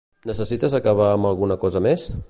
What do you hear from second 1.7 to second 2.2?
més?